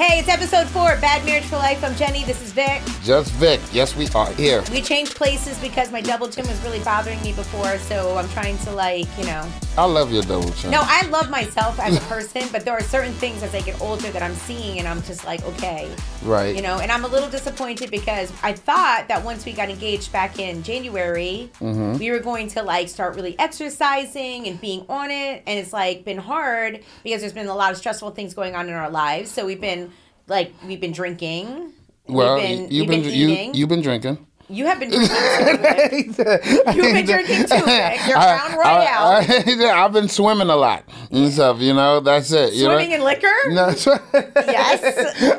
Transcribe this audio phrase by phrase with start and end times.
[0.00, 1.82] Hey, it's episode four, Bad Marriage for Life.
[1.82, 2.22] I'm Jenny.
[2.22, 2.82] This is Vic.
[3.02, 3.58] Just Vic.
[3.72, 4.62] Yes, we are here.
[4.70, 8.58] We changed places because my double chin was really bothering me before, so I'm trying
[8.58, 9.44] to like, you know.
[9.76, 10.70] I love your double chin.
[10.70, 13.80] No, I love myself as a person, but there are certain things as I get
[13.80, 15.90] older that I'm seeing, and I'm just like, okay,
[16.22, 16.54] Right.
[16.54, 16.78] you know.
[16.78, 20.62] And I'm a little disappointed because I thought that once we got engaged back in
[20.62, 21.98] January, Mm-hmm.
[21.98, 26.04] we were going to like start really exercising and being on it, and it's like
[26.04, 29.28] been hard because there's been a lot of stressful things going on in our lives.
[29.32, 29.87] So we've been
[30.28, 31.72] like, we've been drinking.
[32.06, 34.26] well, we've been, you've been, been you you've been drinking.
[34.50, 36.22] You have been drinking too.
[36.74, 38.00] You've been drinking too, Rick.
[38.08, 38.64] You're Crown Royal.
[38.64, 39.20] I,
[39.76, 41.60] have been swimming a lot and stuff.
[41.60, 42.54] You know, that's it.
[42.54, 42.96] You Swimming know?
[42.96, 43.32] in liquor?
[43.48, 43.68] No,
[44.46, 44.82] Yes.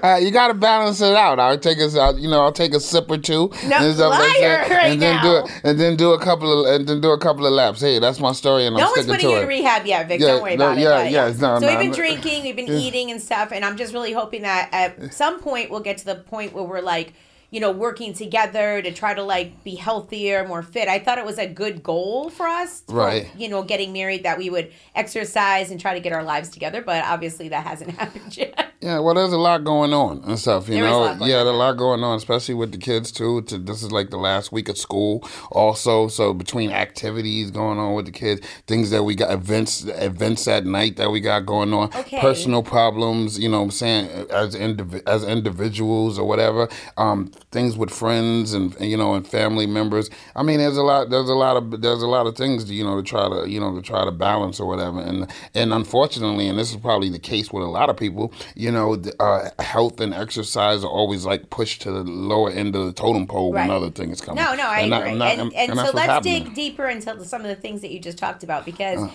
[0.03, 1.39] uh, you got to balance it out.
[1.39, 4.11] I'll take a, I'll, you know, I'll take a sip or two, No, and stuff
[4.11, 5.23] like liar that, right and then now.
[5.23, 7.81] do it, and then do a couple of, and then do a couple of laps.
[7.81, 10.19] Hey, that's my story, and No I'm one's putting you in rehab yet, Vic.
[10.21, 10.81] Yeah, Don't worry no, about it.
[10.81, 13.75] yeah, yeah, no, so no, we've been drinking, we've been eating and stuff, and I'm
[13.75, 17.13] just really hoping that at some point we'll get to the point where we're like,
[17.51, 20.87] you know, working together to try to like be healthier, more fit.
[20.87, 23.31] I thought it was a good goal for us, for, Right.
[23.37, 26.81] You know, getting married that we would exercise and try to get our lives together,
[26.81, 28.65] but obviously that hasn't happened yet.
[28.81, 31.05] Yeah, well, there's a lot going on and stuff, you There know.
[31.25, 33.41] yeah, there's a lot going on, especially with the kids too.
[33.43, 36.07] To, this is like the last week of school, also.
[36.07, 40.65] So between activities going on with the kids, things that we got events, events at
[40.65, 42.19] night that we got going on, Okay.
[42.21, 47.77] personal problems, you know, what I'm saying as indiv- as individuals or whatever, um, things
[47.77, 50.09] with friends and and, you know and family members.
[50.35, 52.83] I mean, there's a lot, there's a lot of there's a lot of things you
[52.83, 54.99] know to try to you know to try to balance or whatever.
[54.99, 58.71] And and unfortunately, and this is probably the case with a lot of people, you
[58.71, 62.85] know, the, uh, health and exercise are always like pushed to the lower end of
[62.85, 63.67] the totem pole Right.
[63.67, 64.35] when other things come.
[64.35, 65.11] No, no, I and agree.
[65.11, 66.43] and that- and and, so let's happening.
[66.45, 68.99] dig deeper into some of the things that you just talked about because.
[69.03, 69.09] Uh.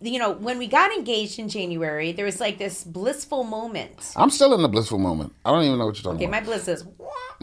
[0.00, 4.12] You know, when we got engaged in January, there was like this blissful moment.
[4.16, 5.34] I'm still in the blissful moment.
[5.44, 6.84] I don't even know what you're talking Okay, my bliss is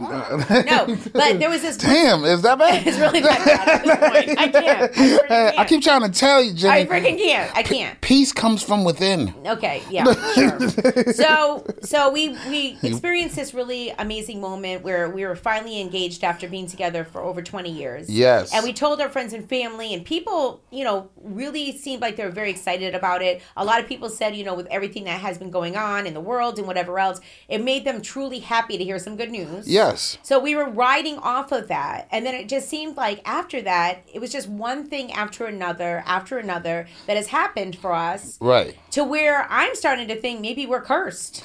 [0.00, 1.76] no, but there was this.
[1.90, 2.86] Damn, is that bad?
[2.86, 4.38] It's really bad at this point.
[4.38, 4.82] I can't.
[4.82, 5.58] I can't.
[5.58, 6.86] I keep trying to tell you, I Jenny.
[6.86, 7.54] freaking can't.
[7.54, 8.00] I can't.
[8.00, 9.34] Peace comes from within.
[9.46, 11.12] Okay, yeah, sure.
[11.12, 16.48] So, so we we experienced this really amazing moment where we were finally engaged after
[16.48, 18.08] being together for over twenty years.
[18.08, 18.54] Yes.
[18.54, 22.26] and we told our friends and family, and people, you know, really seemed like they
[22.26, 23.40] were very excited about it.
[23.56, 26.12] A lot of people said, you know, with everything that has been going on in
[26.12, 29.66] the world and whatever else, it made them truly happy to hear some good news.
[29.66, 30.18] Yes.
[30.22, 32.08] So we were riding off of that.
[32.12, 36.02] And then it just seemed like after that, it was just one thing after another,
[36.06, 38.76] after another that has happened for us Right.
[38.90, 41.42] to where I'm starting to think maybe we're cursed.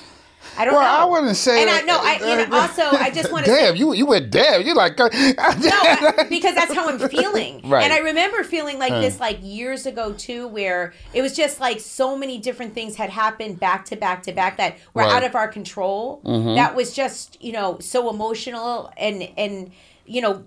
[0.58, 0.88] I don't Well, know.
[0.88, 2.00] I wouldn't say And I that- know.
[2.02, 4.62] I know, also I just want to Damn, say you you went damn.
[4.62, 7.62] You're like uh, no, I- because that's how I'm feeling.
[7.70, 7.84] Right.
[7.84, 11.80] And I remember feeling like this like years ago too, where it was just like
[11.80, 15.12] so many different things had happened back to back to back that were Right.
[15.12, 16.22] out of our control.
[16.26, 16.56] Mm-hmm.
[16.56, 19.72] That was just you know so emotional and and
[20.06, 20.44] you know.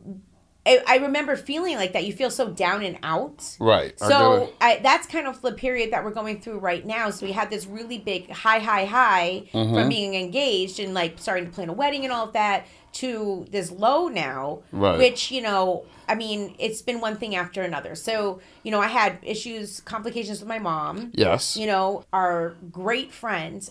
[0.68, 2.04] I I remember feeling like that.
[2.04, 3.56] You feel so down and out.
[3.58, 3.98] Right.
[3.98, 4.52] So.
[4.60, 7.10] I, that's kind of the period that we're going through right now.
[7.10, 9.74] So we had this really big high, high, high Mm-hmm.
[9.74, 13.46] from being engaged and like starting to plan a wedding and all of that to
[13.50, 14.98] this low now, Right.
[14.98, 17.94] which you know, I mean, it's been one thing after another.
[17.94, 21.12] So you know, I had issues, complications with my mom.
[21.14, 21.56] Yes.
[21.56, 23.68] You know, our great friend,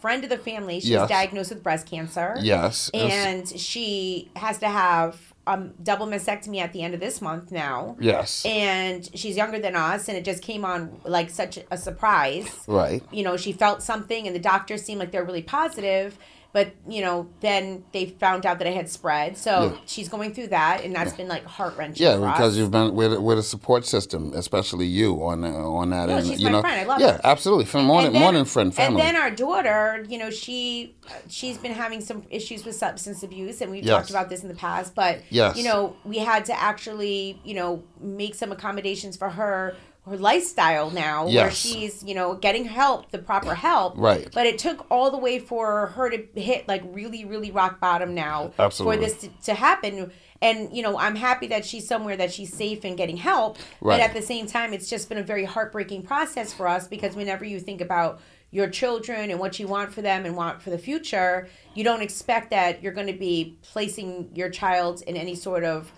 [0.00, 1.08] friend of the family, she's Yes.
[1.08, 2.36] diagnosed with breast cancer.
[2.40, 2.90] Yes.
[2.94, 7.96] And she has to have um double mastectomy at the end of this month now
[7.98, 8.44] yes.
[8.44, 13.02] and she's younger than us and it just came on like such a surprise right.
[13.10, 16.18] you know she felt something and the doctors seemed like they're really positive
[16.52, 19.78] but you know then they found out that it had spread so Yeah.
[19.86, 22.56] she's going through that and that's been like heart-wrenching Yeah, for because us.
[22.58, 25.48] you've been with with a support system, especially you on uh,
[25.80, 26.26] on that No, end.
[26.26, 26.80] she's you my know, friend.
[26.80, 27.20] I love yeah, her.
[27.24, 27.66] absolutely.
[27.66, 29.00] From morning And then- morning friend family.
[29.02, 30.94] And then our daughter, you know, she
[31.28, 33.96] she's been having some issues with substance abuse, and we've Yes.
[33.96, 34.94] talked about this in the past.
[34.94, 35.56] But Yes.
[35.56, 39.74] you know, we had to actually, you know, make some accommodations for her
[40.10, 43.94] her lifestyle now, where she's you know getting help, the proper help.
[43.96, 44.28] Right.
[44.32, 48.14] But it took all the way for her to hit like really, really rock bottom
[48.14, 48.96] now Absolutely.
[48.96, 50.12] for this to, to happen.
[50.42, 53.58] And you know, I'm happy that she's somewhere that she's safe and getting help.
[53.80, 53.98] Right.
[53.98, 57.14] But at the same time, it's just been a very heartbreaking process for us because
[57.14, 58.20] whenever you think about
[58.50, 62.02] your children and what you want for them and want for the future, you don't
[62.02, 65.92] expect that you're going to be placing your child in any sort of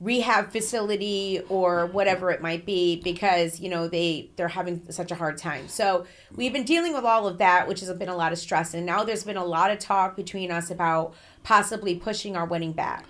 [0.00, 5.14] rehab facility or whatever it might be because you know they they're having such a
[5.14, 5.66] hard time.
[5.68, 6.06] So
[6.36, 8.74] we've been dealing with all of that which has been a lot of stress.
[8.74, 12.72] And now there's been a lot of talk between us about possibly pushing our wedding
[12.72, 13.06] back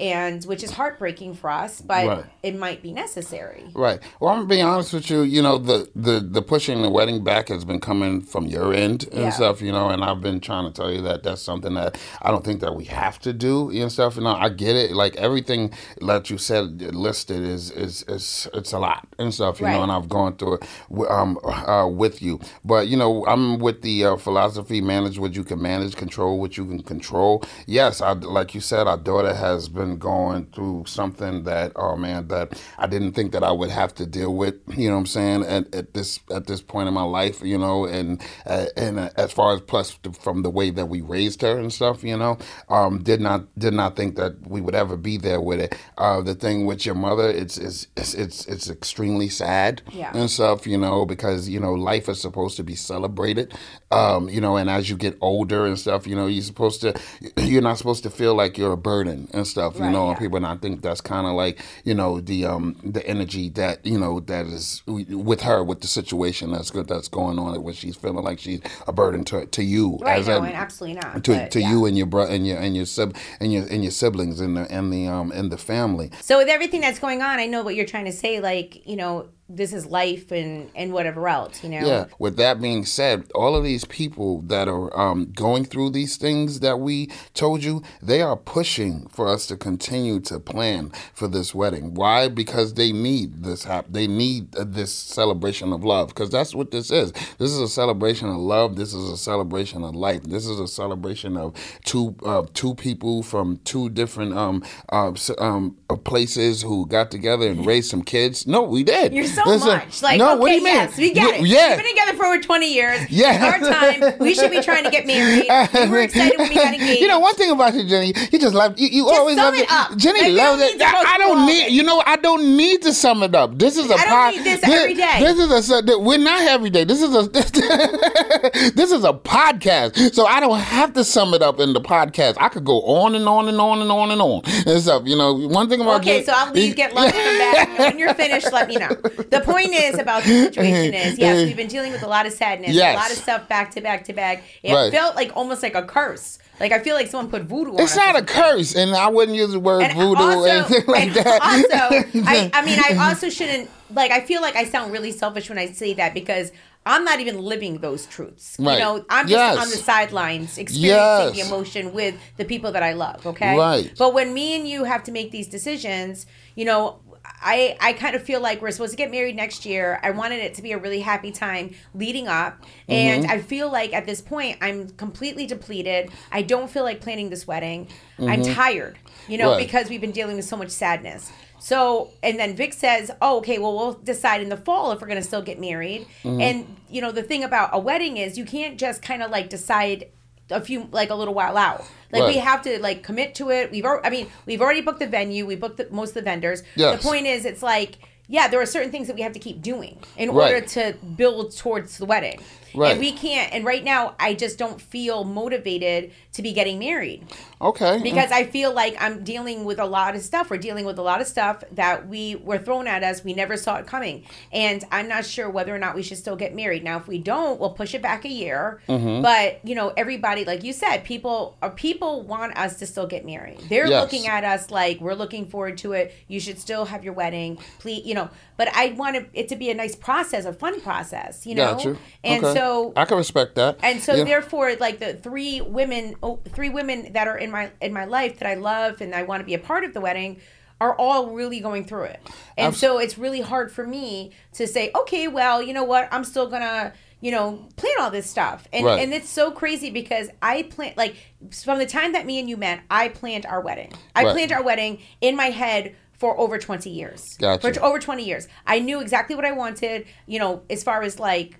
[0.00, 2.24] and which is heartbreaking for us, but Right.
[2.42, 3.70] it might be necessary.
[3.74, 4.00] Right.
[4.20, 5.22] Well, I'm gonna be honest with you.
[5.22, 9.04] You know, the the the pushing the wedding back has been coming from your end
[9.12, 9.30] and Yeah.
[9.30, 9.60] stuff.
[9.62, 12.44] You know, and I've been trying to tell you that that's something that I don't
[12.44, 14.16] think that we have to do and stuff.
[14.16, 14.92] You know, I get it.
[14.92, 19.60] Like everything that you said listed is is is it's a lot and stuff.
[19.60, 19.74] You Right.
[19.76, 20.64] know, and I've gone through it
[21.10, 22.40] um uh, with you.
[22.64, 26.56] But you know, I'm with the uh, philosophy: manage what you can manage, control what
[26.56, 27.44] you can control.
[27.66, 32.28] Yes, I like you said, our daughter has been going through something that oh man
[32.28, 34.54] that I didn't think that I would have to deal with.
[34.76, 35.44] You know what I'm saying?
[35.44, 39.10] At, at this at this point in my life, you know, and uh, and uh,
[39.16, 42.38] as far as plus from the way that we raised her and stuff, you know,
[42.68, 45.76] um, did not did not think that we would ever be there with it.
[45.98, 50.10] Uh, the thing with your mother, it's it's it's it's, it's extremely sad Yeah.
[50.14, 53.54] and stuff, you know, because you know life is supposed to be celebrated,
[53.90, 56.94] um, you know, and as you get older and stuff, you know, you're supposed to,
[57.38, 60.16] you're not supposed to feel like you're a burden and stuff, you Right, know, and
[60.16, 60.18] yeah.
[60.18, 63.84] people, and I think that's kind of like, you know, the um the energy that
[63.84, 67.74] you know that is with her with the situation that's good that's going on, where
[67.74, 71.00] she's feeling like she's a burden to to you Right, as no, a, and absolutely
[71.00, 71.24] not.
[71.24, 71.70] to, but, to yeah.
[71.70, 74.56] you and your brother and your and your sib and your and your siblings and
[74.56, 76.10] the and the um and the family.
[76.20, 78.40] So with everything that's going on, I know what you're trying to say.
[78.40, 81.62] Like, you know, this is life and and whatever else.
[81.62, 81.86] You know.
[81.86, 82.06] Yeah.
[82.18, 86.60] With that being said, all of these people that are um, going through these things
[86.60, 91.54] that we told you, they are pushing for us to continue to plan for this
[91.54, 91.94] wedding.
[91.94, 92.28] Why?
[92.28, 96.08] Because they need this hap- They need uh, this celebration of love.
[96.08, 97.12] Because that's what this is.
[97.38, 98.76] This is a celebration of love.
[98.76, 100.22] This is a celebration of life.
[100.22, 101.54] This is a celebration of
[101.84, 107.48] two uh, two people from two different um, uh, um, uh, places who got together
[107.48, 108.46] and raised some kids.
[108.46, 109.12] No, we did.
[109.12, 110.30] You're so Listen, much like no.
[110.32, 110.74] okay, what do you mean?
[110.74, 111.46] yes, we get it.
[111.46, 111.68] Yeah.
[111.76, 113.00] We've been together for over 20 years.
[113.10, 113.56] Yeah.
[113.56, 114.18] It's our time.
[114.20, 115.46] We should be trying to get married.
[115.74, 117.00] We were excited when we got engaged.
[117.00, 118.88] You know, one thing about you, Jenny, you just love you.
[118.88, 119.96] You Just always sum love it up.
[119.96, 120.66] Jenny Like, loves it.
[120.66, 121.68] need to go I, don't need.
[121.72, 123.58] You know, I don't need to sum it up.
[123.58, 125.16] This is a I don't pod- need this every day.
[125.20, 125.98] This is a.
[125.98, 126.84] We're not every day.
[126.84, 127.28] This is a.
[128.74, 132.36] this is a podcast, so I don't have to sum it up in the podcast.
[132.38, 135.02] I could go on and on and on and on and on and stuff.
[135.06, 137.78] You know, one thing about Okay, so I'll leave, get lunch, come back.
[137.78, 138.88] When you're finished, let me know.
[139.30, 142.32] The point is about the situation is, yes, we've been dealing with a lot of
[142.32, 142.94] sadness, Yes.
[142.96, 144.42] a lot of stuff back to back to back.
[144.62, 144.90] It Right.
[144.92, 146.38] felt like almost like a curse.
[146.58, 147.84] Like I feel like someone put voodoo on it.
[147.84, 150.84] It's not a curse, and I wouldn't use the word And voodoo also, or anything
[150.86, 151.40] like and that.
[151.42, 154.10] also, I, I mean, I also shouldn't like.
[154.10, 156.52] I feel like I sound really selfish when I say that because
[156.84, 158.56] I'm not even living those truths.
[158.58, 158.74] Right.
[158.74, 159.56] You know, I'm just Yes.
[159.58, 161.34] on the sidelines experiencing Yes.
[161.34, 163.26] the emotion with the people that I love.
[163.26, 163.90] Okay, Right.
[163.96, 166.26] But when me and you have to make these decisions,
[166.56, 166.98] you know.
[167.42, 169.98] I, I kind of feel like we're supposed to get married next year.
[170.02, 172.62] I wanted it to be a really happy time leading up.
[172.88, 173.32] And Mm-hmm.
[173.32, 176.10] I feel like at this point, I'm completely depleted.
[176.30, 177.88] I don't feel like planning this wedding.
[178.18, 178.98] I'm tired,
[179.28, 179.56] you know, Mm-hmm.
[179.58, 179.66] Right.
[179.66, 181.32] because we've been dealing with so much sadness.
[181.58, 185.06] So, and then Vic says, "Oh, okay, well, we'll decide in the fall if we're
[185.08, 186.40] going to still get married." Mm-hmm.
[186.40, 189.50] And you know, the thing about a wedding is you can't just kind of like
[189.50, 190.08] decide
[190.50, 191.84] a few like a little while out.
[192.12, 193.70] Like we have to like commit to it.
[193.70, 195.46] We've, al- I mean, we've already booked the venue.
[195.46, 196.62] We booked the, most of the vendors.
[196.74, 197.00] Yes.
[197.02, 197.98] The point is, it's like.
[198.32, 200.54] Yeah, there are certain things that we have to keep doing in Right.
[200.54, 202.40] order to build towards the wedding.
[202.74, 202.92] Right.
[202.92, 207.26] And we can't, and right now, I just don't feel motivated to be getting married
[207.60, 208.00] okay.
[208.02, 210.48] because I feel like I'm dealing with a lot of stuff.
[210.50, 213.24] We're dealing with a lot of stuff that we were thrown at us.
[213.24, 216.36] We never saw it coming, and I'm not sure whether or not we should still
[216.36, 216.84] get married.
[216.84, 218.80] Now, if we don't, we'll push it back a year.
[218.88, 219.22] Mm-hmm.
[219.22, 223.24] But you know, everybody, like you said, people are people want us to still get
[223.26, 223.58] married.
[223.68, 224.02] They're Yes.
[224.02, 226.14] looking at us like we're looking forward to it.
[226.28, 228.04] You should still have your wedding, please.
[228.06, 231.46] You know, but I want it to be a nice process, a fun process.
[231.46, 231.98] You know, Got you.
[232.22, 232.54] and Okay.
[232.54, 232.59] so
[232.96, 233.78] I can respect that.
[233.82, 234.24] and so Yeah.
[234.24, 238.38] therefore like the three women oh, three women that are in my in my life
[238.38, 240.40] that i love and i want to be a part of the wedding
[240.80, 242.20] are all really going through it
[242.56, 246.24] and so it's really hard for me to say okay well you know what i'm
[246.24, 249.02] still gonna you know plan all this stuff and Right.
[249.02, 251.14] and it's so crazy because i plan like
[251.52, 254.32] from the time that me and you met i planned our wedding i Right.
[254.32, 257.74] planned our wedding in my head for over 20 years Gotcha.
[257.74, 261.18] for over 20 years i knew exactly what i wanted you know as far as
[261.20, 261.56] like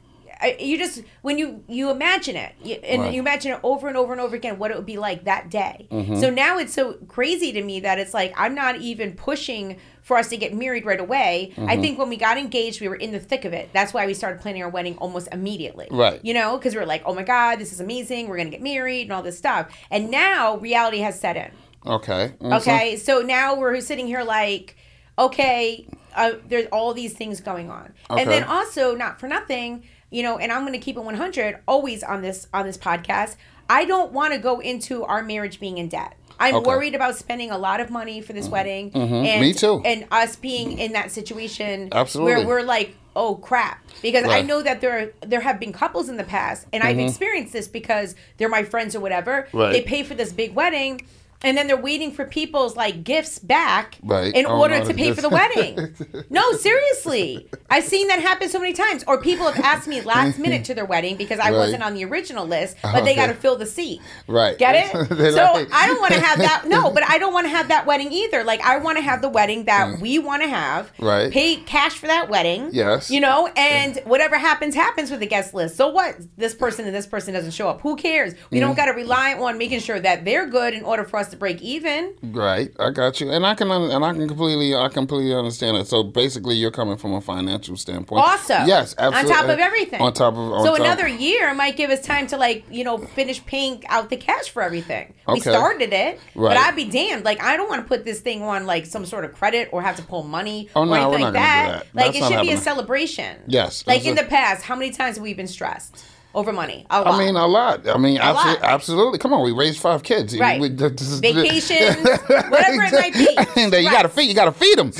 [0.58, 3.12] you just when you you imagine it you, and Right.
[3.12, 5.50] you imagine it over and over and over again what it would be like that
[5.50, 6.16] day Mm-hmm.
[6.16, 10.16] so now it's so crazy to me that it's like i'm not even pushing for
[10.16, 11.80] us to get married right away i Mm-hmm.
[11.82, 14.14] think when we got engaged we were in the thick of it that's why we
[14.14, 16.20] started planning our wedding almost immediately Right.
[16.24, 18.62] you know because we are like oh my god this is amazing we're gonna get
[18.62, 21.50] married and all this stuff and now reality has set in
[21.86, 22.32] okay.
[22.40, 22.56] Mhm.
[22.60, 24.76] Okay, so now we're sitting here like,
[25.18, 28.20] okay, uh, there's all these things going on, Okay.
[28.22, 31.58] and then also not for nothing, you know, and I'm going to keep it 100
[31.68, 33.36] always on this on this podcast.
[33.68, 36.16] I don't want to go into our marriage being in debt.
[36.40, 36.66] I'm Okay.
[36.66, 39.40] worried about spending a lot of money for this wedding, and Mm-hmm.
[39.40, 39.82] Me too.
[39.84, 42.34] and us being in that situation Absolutely.
[42.34, 44.38] where we're like, oh crap, because I Right.
[44.38, 44.48] Mm-hmm.
[44.48, 47.68] know that there are, there have been couples in the past, and I've experienced this
[47.68, 49.48] because they're my friends or whatever.
[49.52, 49.72] Right.
[49.72, 51.02] They pay for this big wedding.
[51.42, 54.34] And then they're waiting for people's like gifts back Right.
[54.34, 55.94] in Oh, order no, to pay for the wedding.
[56.30, 57.48] No, seriously.
[57.68, 59.04] I've seen that happen so many times.
[59.06, 61.52] Or people have asked me last minute to their wedding because I Right.
[61.58, 64.00] wasn't on the original list, but they got to fill the seat.
[64.28, 64.56] Right.
[64.58, 65.08] Get it?
[65.30, 66.64] So like- I don't want to have that.
[66.70, 68.44] No, but I don't want to have that wedding either.
[68.44, 70.94] Like I want to have the wedding that we want to have.
[70.98, 71.06] Mm.
[71.06, 71.32] Right.
[71.32, 72.68] Pay cash for that wedding.
[72.72, 73.10] Yes.
[73.10, 75.76] You know, and whatever happens, happens with the guest list.
[75.76, 76.16] So what?
[76.36, 77.80] This person and this person doesn't show up.
[77.80, 78.34] Who cares?
[78.50, 78.60] We Mm.
[78.62, 81.36] don't got to rely on making sure that they're good in order for us to
[81.36, 82.14] break even.
[82.22, 85.76] Right, I got you, and I can un- and I can completely I completely understand
[85.76, 85.86] it.
[85.86, 88.24] So basically, you're coming from a financial standpoint.
[88.24, 89.32] Also, yes, absolutely.
[89.32, 90.00] On top of everything.
[90.00, 92.84] On top of on so top- another year might give us time to like you
[92.84, 95.14] know finish paying out the cash for everything.
[95.28, 96.56] We started it, but Right.
[96.56, 97.24] I'd be damned.
[97.24, 99.82] Like I don't want to put this thing on like some sort of credit or
[99.82, 101.84] have to pull money Oh, or no, anything we're like not gonna do that.
[101.84, 101.86] that.
[101.94, 103.36] Like That's it should be a celebration.
[103.46, 106.86] Yes, Like in the past, how many times have we been stressed over money?
[106.90, 107.88] I mean, a lot.
[107.88, 108.28] I mean, lot.
[108.36, 109.18] absolutely, absolutely.
[109.18, 110.38] Come on, we raised five kids.
[110.38, 110.60] Right.
[110.60, 111.96] We- Vacations,
[112.26, 113.28] whatever it might be.
[113.60, 114.28] And then you got to feed.
[114.28, 114.92] You got to feed them.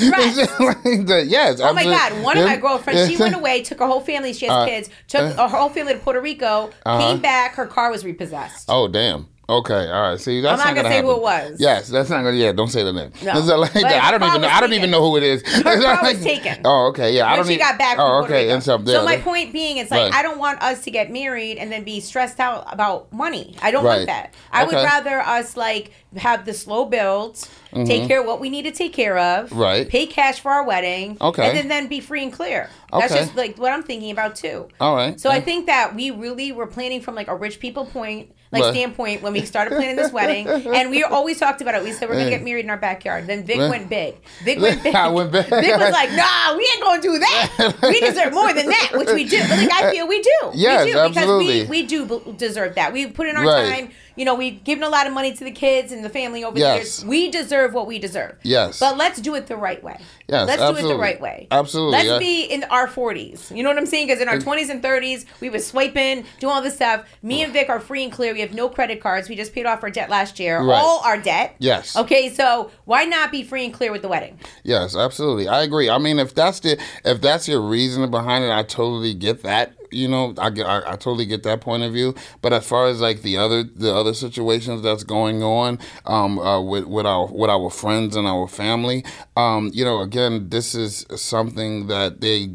[1.29, 1.61] Yes.
[1.61, 2.23] Oh my God!
[2.23, 4.33] One of my girlfriends, she went away, took her whole family.
[4.33, 4.91] She has Uh, kids.
[5.09, 6.71] Took her whole family to Puerto Rico.
[6.85, 7.55] Came back.
[7.55, 8.67] Her car was repossessed.
[8.69, 9.29] Oh damn.
[9.51, 10.21] Okay, all right.
[10.21, 11.11] See, that's I'm not gonna say happen.
[11.11, 11.57] who it was.
[11.59, 12.37] Yes, that's not gonna.
[12.37, 13.11] Yeah, don't say the name.
[13.25, 13.33] No.
[13.39, 13.85] It's like.
[13.85, 14.41] I don't even.
[14.43, 15.43] know I don't even know who it is.
[15.43, 16.61] Her car was taken.
[16.65, 17.15] Oh, okay.
[17.17, 17.47] Yeah, I don't.
[17.47, 18.51] she got back Oh, okay.
[18.51, 20.15] And so my point being, it's like Right.
[20.15, 23.57] I don't want us to get married and then be stressed out about money.
[23.61, 23.97] I don't Right.
[23.97, 24.35] want that.
[24.53, 27.49] I would rather us like have the slow builds,
[27.87, 29.59] take care of what we need to take care of, Mm-hmm.
[29.59, 29.89] Right.
[29.89, 31.49] Pay cash for our wedding, Okay.
[31.49, 32.69] and then then be free and clear.
[32.93, 33.01] Okay.
[33.09, 34.69] That's just like what I'm thinking about too.
[34.81, 35.19] All right.
[35.21, 38.63] So I think that we really were planning from like a rich people point, like
[38.65, 38.75] Right.
[38.75, 41.85] standpoint, when we started planning this wedding, and we always talked about it.
[41.85, 43.27] We said we're gonna get married in our backyard.
[43.29, 44.17] Then Vic went big.
[44.45, 44.95] Vic went big.
[44.95, 45.47] I went big.
[45.47, 47.75] Vic was like, "Nah, we ain't gonna do that.
[47.83, 49.41] We deserve more than that," which we do.
[49.49, 50.51] But like I feel we do.
[50.55, 51.63] Yes, we do because absolutely.
[51.65, 52.93] we we do deserve that.
[52.93, 53.73] We put in our Right.
[53.81, 53.91] time.
[54.17, 56.55] You know, we've given a lot of money to the kids and the family over
[56.55, 56.77] the Yes.
[57.01, 57.05] years.
[57.05, 58.37] We deserve what we deserve.
[58.43, 58.79] Yes.
[58.79, 59.99] But let's do it the right way.
[60.29, 61.49] Yes, Let's do it the right way.
[61.51, 62.19] Absolutely, Let's yeah.
[62.19, 63.51] be in our 40s.
[63.55, 64.07] You know what I'm saying?
[64.07, 67.05] Because in our 20s and 30s, we were swiping, doing all this stuff.
[67.23, 68.33] Me and Vic are free and clear.
[68.33, 69.29] We have no credit cards.
[69.29, 70.61] We just paid off our debt last year.
[70.63, 70.77] Right.
[70.77, 71.57] All our debt.
[71.59, 71.97] Yes.
[71.97, 74.39] Okay, so why not be free and clear with the wedding?
[74.63, 75.49] Yes, absolutely.
[75.49, 75.91] I agree.
[75.91, 79.73] I mean, if that's the if that's your reason behind it, I totally get that.
[79.91, 82.15] You know, I I, I totally get that point of view.
[82.43, 86.61] But as far as like the other the other situations that's going on um, uh,
[86.61, 89.05] with with our with our friends and our family,
[89.37, 92.51] um, you know, again, this is something that they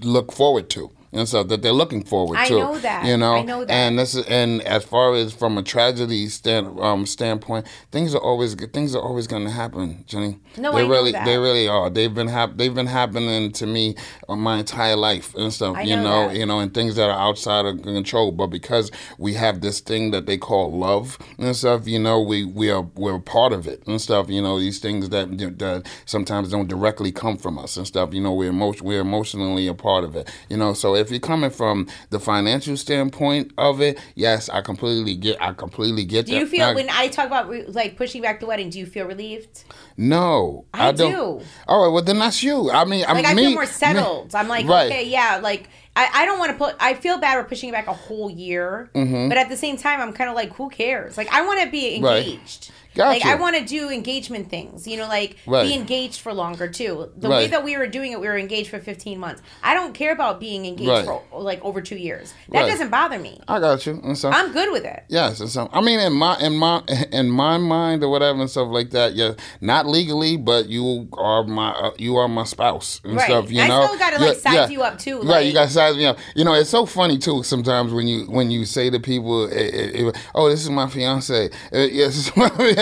[0.00, 0.90] look forward to.
[1.12, 2.54] And so that they're looking forward I to.
[2.54, 3.04] know that.
[3.04, 3.70] You know, I know that.
[3.70, 8.22] and this is and as far as from a tragedy stand um, standpoint, things are
[8.22, 10.38] always things are always going to happen, Jenny.
[10.56, 11.24] No, they I know really that.
[11.26, 11.90] they really are.
[11.90, 13.94] They've been hap- they've been happening to me
[14.28, 15.76] uh, my entire life and stuff.
[15.76, 18.32] I you know know, you know, and things that are outside of control.
[18.32, 22.44] But because we have this thing that they call love and stuff, you know, we
[22.44, 24.28] we are we're part of it and stuff.
[24.28, 25.28] You know, these things that
[25.58, 28.14] that sometimes don't directly come from us and stuff.
[28.14, 30.30] You know, we're emotion we're emotionally a part of it.
[30.48, 35.14] You know, so if you're coming from the financial standpoint of it, yes, I completely
[35.16, 36.38] get I completely get Do that.
[36.40, 38.86] you feel I- when I talk about re- like pushing back the wedding, do you
[38.86, 39.64] feel relieved?
[39.96, 41.10] no, I don't.
[41.12, 41.44] do.
[41.68, 42.70] All right, well then that's you.
[42.70, 44.34] I mean, Like I I mean, feel more settled.
[44.34, 44.90] I'm like, Right.
[44.90, 46.74] okay, yeah, like I, I don't want to put.
[46.80, 49.28] I feel bad for pushing it back a whole year, Mm-hmm.
[49.28, 51.18] but at the same time, I'm kind of like, who cares?
[51.18, 52.70] Like I want to be Right.
[52.94, 53.08] Gotcha.
[53.18, 55.64] Like I want to do engagement things, you know, like Right.
[55.66, 57.10] be engaged for longer too.
[57.16, 59.40] The way that we were doing it, we were engaged for 15 months.
[59.62, 61.04] I don't care about being engaged Right.
[61.06, 62.34] for like over two years.
[62.50, 62.70] That Right.
[62.70, 63.40] doesn't bother me.
[63.48, 64.00] I got you.
[64.04, 65.04] And so, I'm good with it.
[65.08, 66.82] Yes, and so I mean, in my in my
[67.12, 69.14] in my mind or whatever and stuff like that.
[69.14, 73.24] Yeah, not legally, but you are my uh, you are my spouse and Right.
[73.26, 73.50] stuff.
[73.50, 74.68] You I know, still gotta, like, size yeah.
[74.68, 76.18] you up, too, Right, like- you got to size me up.
[76.34, 77.42] You know, it's so funny too.
[77.42, 80.88] Sometimes when you when you say to people, eh, eh, eh, "Oh, this is my
[80.88, 82.30] fiance," yes,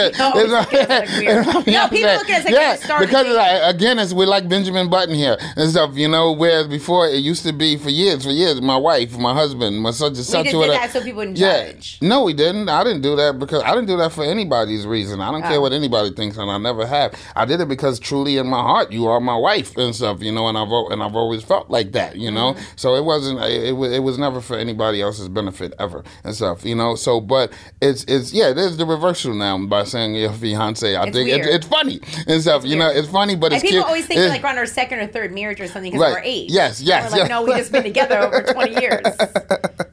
[0.08, 1.46] it's my, it's my- like weird.
[1.46, 4.88] it's my No, people look at like yeah, because like, again, it's we're like Benjamin
[4.90, 5.96] Button here and stuff.
[5.96, 9.34] You know, whereas before it used to be for years, for years, my wife, my
[9.34, 10.46] husband, my such and such.
[10.46, 10.78] or did whatever.
[10.78, 11.72] that so people wouldn't Yeah.
[11.72, 11.98] judge.
[12.00, 12.68] No, we didn't.
[12.68, 15.20] I didn't do that because I didn't do that for anybody's reason.
[15.20, 15.60] I don't care Oh.
[15.62, 17.14] what anybody thinks, and I never have.
[17.36, 20.32] I did it because truly in my heart, you are my wife and stuff, you
[20.32, 22.52] know, and I've and I've always felt like that, you know.
[22.54, 22.64] Mm-hmm.
[22.76, 23.40] So it wasn't.
[23.40, 23.92] It, it was.
[23.92, 26.94] It was never for anybody else's benefit ever and stuff, you know.
[26.94, 30.94] So, but it's it's yeah, it is the reversal now by saying your fiance.
[30.96, 31.54] I It's think it's, weird.
[31.56, 32.64] it's funny and stuff.
[32.64, 33.86] you know, it's funny, but And it's people cute.
[33.86, 36.14] always think like we're on our second or third marriage or something because Right.
[36.14, 36.50] we're eight.
[36.50, 37.28] Yes, yes, We're like, yes.
[37.28, 39.00] no, we just been together over 20 years.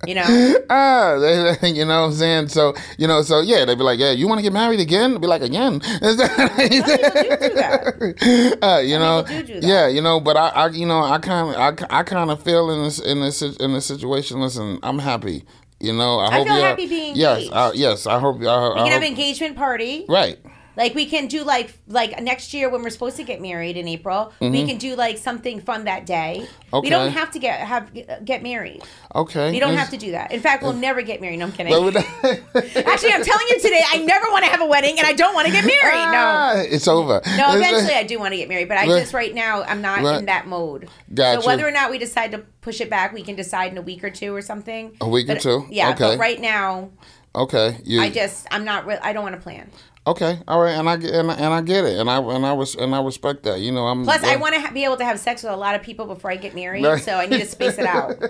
[0.08, 0.56] You know?
[0.70, 2.48] ah, they, you know what I'm saying?
[2.50, 5.16] So, you know, so yeah, they'd be like, yeah, you want to get married again?
[5.16, 5.80] I'd be like, again?
[6.02, 6.24] do do
[8.62, 11.50] uh, you know, do do yeah, you know, but I, I you know, I kind
[11.50, 11.56] of,
[11.90, 14.42] I, I kind of feel in this, in this, in this situation.
[14.42, 15.46] Listen, I'm happy.
[15.80, 17.54] You know, I, hope feel you're happy being Yes, engaged.
[17.54, 18.38] I, yes, I hope.
[18.38, 20.06] I, We I can have an engagement party.
[20.10, 20.40] right.
[20.78, 23.88] Like we can do like like next year when we're supposed to get married in
[23.88, 26.42] April, we can do like something fun that day.
[26.44, 26.76] Mm-hmm.
[26.76, 26.86] Okay.
[26.86, 27.92] We don't have to get have
[28.24, 28.84] get married.
[29.16, 29.56] Okay.
[29.56, 30.32] You don't have to do that.
[30.32, 31.40] In fact, we'll never get married.
[31.40, 31.74] No, I'm kidding.
[31.74, 31.96] But
[32.86, 35.34] Actually, I'm telling you today, I never want to have a wedding, and I don't
[35.34, 36.12] want to get married.
[36.12, 36.18] No.
[36.18, 37.22] Ah, it's over.
[37.38, 40.04] No, eventually I do want to get married, but I just right now I'm not
[40.04, 40.20] Right.
[40.20, 40.90] in that mode.
[41.12, 41.42] Gotcha.
[41.42, 43.82] So whether or not we decide to push it back, we can decide in a
[43.82, 44.96] week or two or something.
[45.02, 45.66] A week or two?
[45.72, 45.98] Yeah, Okay.
[46.04, 46.92] but right now
[47.38, 47.78] Okay.
[47.84, 48.86] You, I just I'm not.
[48.88, 49.70] Re- I don't want to plan.
[50.08, 52.46] Okay, all right, and I get- and I, and I get it, and I and
[52.46, 53.60] I res, and I respect that.
[53.60, 55.52] You know, I'm Plus, I uh, want to ha- be able to have sex with
[55.52, 58.16] a lot of people before I get married, so I need to space it out.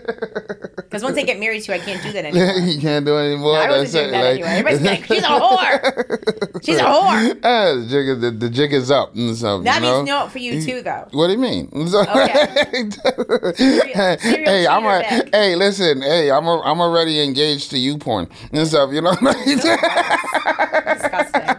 [0.87, 2.59] Because once I get married to you, I can't do that anymore.
[2.65, 3.57] you can't do it anymore.
[3.57, 4.49] I wasn't doing that like- anyway.
[4.49, 6.63] Everybody's like, she's a whore.
[6.63, 7.39] She's a whore.
[7.43, 9.63] Ah, the jig is the, the jig is up and stuff.
[9.65, 9.95] That you know?
[9.97, 11.05] means no for you too, though.
[11.11, 11.69] What do you mean?
[11.87, 17.77] So- Serial- serial hey, I'm a, hey, listen, hey, I'm a, I'm already engaged to
[17.77, 18.91] you porn and stuff.
[18.93, 19.13] You know.
[20.95, 21.57] Disgusting.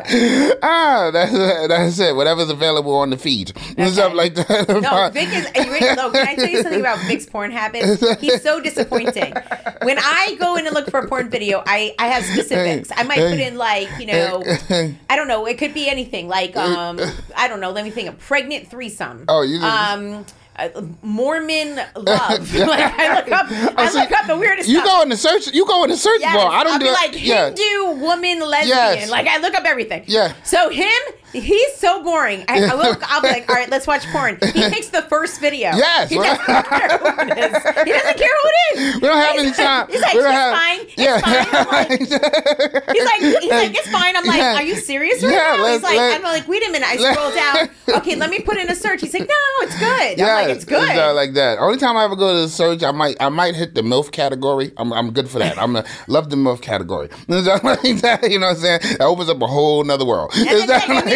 [0.62, 2.16] ah, that's that's it.
[2.16, 4.68] Whatever's available on the feed and stuff like that.
[4.68, 5.44] No, Vic is.
[5.54, 5.94] Ready?
[5.96, 8.00] No, can I tell you something about Vic's porn habits?
[8.20, 9.34] He's so disappointing.
[9.82, 12.90] When I go in and look for a porn video, I I have specifics.
[12.94, 14.42] I might put in like you know,
[15.10, 15.46] I don't know.
[15.46, 16.28] It could be anything.
[16.28, 16.98] Like um,
[17.36, 17.70] I don't know.
[17.70, 18.08] Let me think.
[18.08, 19.24] A pregnant threesome.
[19.28, 20.24] Oh, you just- um.
[21.02, 22.54] Mormon love.
[22.54, 24.86] like I look up, oh, I see, look up the weirdest You stuff.
[24.86, 25.48] go in the search.
[25.48, 26.50] You go in the search Yes, bar.
[26.52, 27.46] I don't I'll do be like yeah.
[27.46, 28.76] Hindu woman lesbian.
[28.76, 29.10] Yes.
[29.10, 30.04] Like I look up everything.
[30.06, 30.34] Yeah.
[30.44, 30.90] So him,
[31.32, 32.44] he's so boring.
[32.48, 34.38] I, I will, I'll be like, all right, let's watch porn.
[34.52, 35.70] He picks the first video.
[35.74, 36.10] Yes.
[36.10, 37.62] He doesn't care who it is.
[37.84, 38.94] He doesn't care who it is.
[39.02, 39.86] We don't have He's any time.
[39.90, 40.80] He's like, we it's have, fine.
[40.80, 41.20] It's yeah.
[41.20, 41.66] fine.
[41.66, 44.16] Like, he's like, he's like, it's fine.
[44.16, 44.54] I'm like, Yeah.
[44.56, 45.66] are you serious right Yeah, now?
[45.72, 46.88] He's like, I'm like, wait a minute.
[46.88, 47.68] I scroll down.
[47.98, 49.00] Okay, let me put in a search.
[49.02, 50.18] He's like, no, it's good.
[50.18, 50.96] Yeah, I'm like, it's good.
[50.96, 51.58] uh, like that.
[51.58, 54.10] Only time I ever go to the search, I might I might hit the MILF
[54.12, 54.72] category.
[54.76, 55.58] I'm, I'm good for that.
[55.58, 57.08] I'm a, love the MILF category.
[57.28, 58.80] you know what I'm saying?
[58.82, 60.32] That opens up a whole nother world.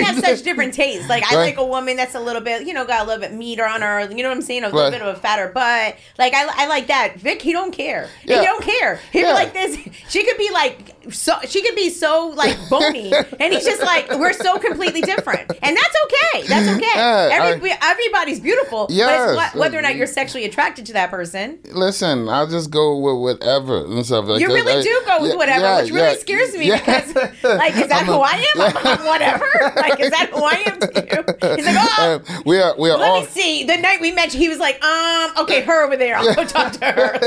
[0.08, 1.08] And, then, like, and we have such different tastes.
[1.08, 1.44] Like I Right.
[1.46, 3.82] like a woman that's a little bit, you know, got a little bit meater on
[3.82, 4.02] her.
[4.10, 4.62] You know what I'm saying?
[4.64, 4.92] A little Right.
[4.92, 5.96] bit of a fatter butt.
[6.18, 7.16] Like I, I like that.
[7.16, 8.08] Vic, he don't care.
[8.24, 8.40] Yeah.
[8.40, 9.00] He don't care.
[9.12, 9.30] He'd Yeah.
[9.30, 9.76] be like this.
[10.08, 11.34] She could be like so.
[11.46, 15.76] She could be so like bony, and he's just like we're so completely different, and
[15.76, 16.46] that's okay.
[16.48, 16.86] That's okay.
[16.96, 18.86] Yeah, Every, everybody's beautiful.
[18.90, 19.06] Yes.
[19.08, 21.58] But it's what, whether or not you're sexually attracted to that person.
[21.72, 25.36] Listen, I'll just go with whatever and stuff like You really I- do go with
[25.36, 27.14] whatever, which really scares me because,
[27.44, 28.60] like, is that I'm a- who I am?
[28.62, 29.72] I'm, I'm whatever.
[29.76, 31.56] Like, is that who I am to you?
[31.56, 33.64] He's like, oh, Uh, we are we are let all me see.
[33.64, 36.16] The night we met, he was like, um, okay, her over there.
[36.16, 37.18] I'll go talk to her.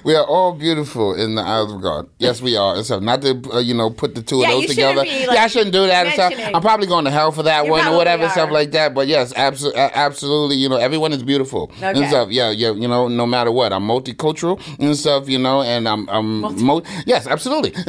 [0.04, 2.08] we are all beautiful in the eyes of God.
[2.18, 2.76] Yes, we are.
[2.76, 5.02] And so not to uh, you know put the two Yeah, of those together.
[5.02, 6.32] be, like, yeah, I shouldn't do that and stuff.
[6.54, 8.30] I'm probably going to hell for that You one or whatever are.
[8.30, 8.94] stuff like that.
[8.94, 10.56] But yes, absolutely, absolutely.
[10.56, 11.86] You know, everyone is beautiful okay.
[11.88, 12.08] and Okay.
[12.08, 12.30] stuff.
[12.30, 12.72] Yeah, yeah.
[12.72, 15.28] You know, no matter what, I'm multicultural and stuff.
[15.28, 17.72] You know, and I'm I'm mo- yes, absolutely.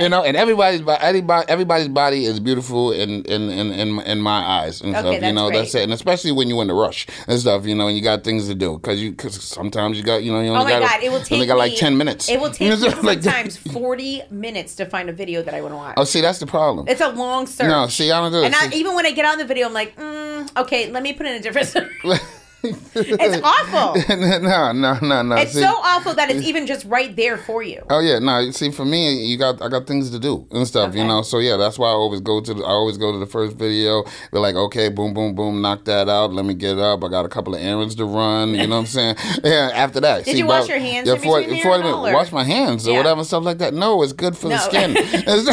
[0.00, 4.20] You know, and everybody's bo- everybody everybody's body is beautiful in in in in, in
[4.20, 5.22] my eyes and Okay, stuff.
[5.22, 5.82] You know, that's it.
[5.82, 7.66] And especially when you're in a rush and stuff.
[7.66, 10.32] You know, and you got things to do because you because sometimes you got you
[10.32, 12.28] know you only Oh my got God, it will take got like me- ten minutes.
[12.30, 15.52] It will take You know, me like sometimes 40 minutes to find a video that
[15.52, 15.94] I want to watch.
[15.98, 16.88] Oh, see, that's the problem.
[16.88, 17.68] It's a long search.
[17.68, 18.46] No, see, I don't do it.
[18.46, 21.12] And I, even when I get on the video, I'm like, mm, okay, let me
[21.12, 21.90] put in a different search.
[22.62, 24.16] it's awful.
[24.16, 25.36] no, no, no, no.
[25.36, 27.82] It's see, so awful that it's even just right there for you.
[27.90, 28.38] Oh yeah, no.
[28.40, 31.22] you See, for me, you got I got things to do and stuff, you know.
[31.22, 33.56] So yeah, that's why I always go to the, I always go to the first
[33.56, 34.04] video.
[34.32, 36.32] Be like, okay, boom, boom, boom, knock that out.
[36.32, 37.02] Let me get up.
[37.04, 38.54] I got a couple of errands to run.
[38.54, 39.16] You know what I'm saying?
[39.44, 39.70] Yeah.
[39.74, 42.92] After that, Did you wash your hands in for- for- or- Wash my hands or
[42.92, 42.98] Yeah.
[42.98, 43.72] whatever stuff like that.
[43.74, 44.94] No, it's good for the skin.
[45.40, 45.52] So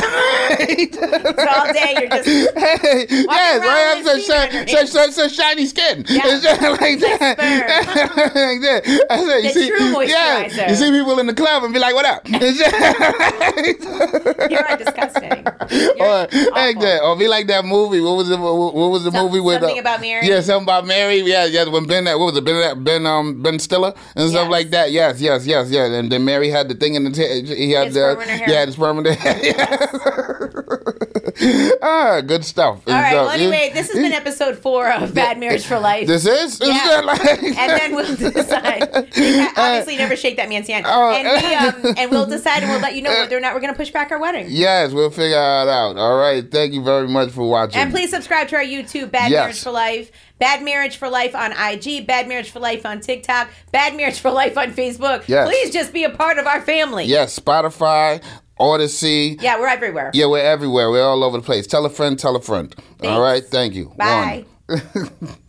[1.50, 4.02] all day you're just yes, right.
[4.04, 6.06] with Such, such, such, such, such shiny skin.
[6.08, 6.22] Yeah.
[6.26, 7.38] It's just like that.
[7.38, 9.08] like that.
[9.10, 11.80] I said, you The see, true yeah, you see people in the club and be
[11.80, 13.84] like, "What up?" It's
[14.52, 15.46] you are disgusting.
[15.98, 18.00] You're or like that, or be like that movie.
[18.02, 18.40] What was it?
[18.40, 19.60] What, was the Some- movie with?
[19.62, 20.28] Something uh, About Mary?
[20.28, 21.18] Yeah, something about Mary.
[21.22, 21.66] Yeah, yeah.
[21.68, 22.46] When Ben, that what was it?
[22.46, 24.92] Ben, uh, Ben, um, Ben Stiller and stuff like that.
[24.92, 25.90] Yes, yes, yes, yes.
[25.90, 27.12] And then Mary had the thing in the.
[27.12, 28.12] T- he had His the.
[28.14, 28.50] sperm in her hair.
[28.50, 30.67] Yeah, the sperm in the hair.
[31.82, 32.82] ah, good stuff.
[32.88, 33.14] All right.
[33.14, 36.08] Well, anyway, this has been episode four of Bad Marriage for Life.
[36.08, 36.60] This is?
[36.62, 37.02] is Yeah.
[37.06, 38.84] like- and then we'll decide.
[38.94, 40.86] Obviously, never shake that man's hand.
[40.88, 41.12] Oh.
[41.12, 41.56] and we
[41.90, 43.78] um, and we'll decide, and we'll let you know whether or not we're going to
[43.78, 44.48] push back our wedding.
[44.50, 45.98] yes, we'll figure it out.
[45.98, 46.50] All right.
[46.50, 47.80] Thank you very much for watching.
[47.82, 49.40] And please subscribe to our YouTube, Bad Yes.
[49.42, 53.50] Marriage for Life, Bad Marriage for Life on IG, Bad Marriage for Life on TikTok,
[53.72, 55.28] Bad Marriage for Life on Facebook.
[55.28, 55.48] Yes.
[55.48, 57.06] Please just be a part of our family.
[57.06, 58.22] Yes, Spotify,
[58.60, 59.42] Audacy.
[59.42, 60.12] Yeah, we're everywhere.
[60.14, 60.90] Yeah, we're everywhere.
[60.90, 61.68] We're all over the place.
[61.68, 62.76] Tell a friend, tell a friend.
[63.04, 63.44] All right.
[63.44, 63.94] Thank you.
[63.98, 64.46] Bye.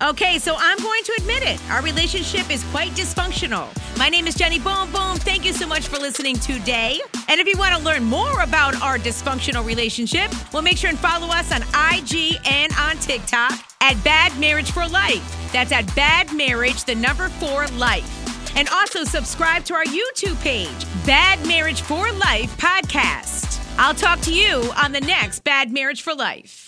[0.01, 1.61] Okay, so I'm going to admit it.
[1.71, 3.66] Our relationship is quite dysfunctional.
[3.99, 5.16] My name is Jenny Boom Boom.
[5.16, 7.01] Thank you so much for listening today.
[7.29, 10.99] And if you want to learn more about our dysfunctional relationship, well, make sure and
[10.99, 11.62] follow us on
[11.97, 15.51] IG and on TikTok at Bad Marriage for Life.
[15.53, 18.38] That's at Bad Marriage, the number four life.
[18.57, 23.65] And also subscribe to our YouTube page, Bad Marriage for Life Podcast.
[23.79, 26.67] I'll talk to you on the next Bad Marriage for Life.